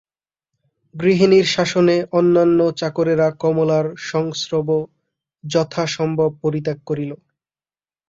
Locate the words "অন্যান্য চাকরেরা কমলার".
2.11-3.85